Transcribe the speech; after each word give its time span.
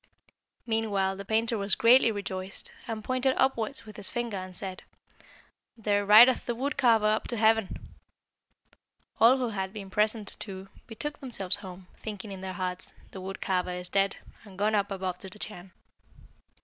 "Meanwhile 0.65 1.15
the 1.17 1.25
painter 1.25 1.59
was 1.59 1.75
greatly 1.75 2.11
rejoiced, 2.11 2.71
and 2.87 3.03
pointed 3.03 3.35
upwards 3.37 3.85
with 3.85 3.97
his 3.97 4.09
finger, 4.09 4.37
and 4.37 4.55
said, 4.57 4.81
'There 5.77 6.07
rideth 6.07 6.47
the 6.47 6.55
wood 6.55 6.75
carver 6.75 7.05
up 7.05 7.27
to 7.27 7.37
heaven.' 7.37 7.77
All 9.19 9.37
who 9.37 9.49
had 9.49 9.71
been 9.71 9.91
present, 9.91 10.37
too, 10.39 10.69
betook 10.87 11.19
themselves 11.19 11.57
home, 11.57 11.85
thinking 11.97 12.31
in 12.31 12.41
their 12.41 12.53
hearts, 12.53 12.93
'The 13.11 13.21
wood 13.21 13.41
carver 13.41 13.73
is 13.75 13.89
dead, 13.89 14.15
and 14.43 14.57
gone 14.57 14.73
up 14.73 14.89
above 14.89 15.19
to 15.19 15.29
the 15.29 15.37
Chan.' 15.37 15.69